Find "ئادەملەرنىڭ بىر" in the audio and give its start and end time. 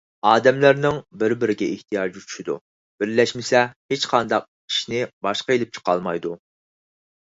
0.27-1.35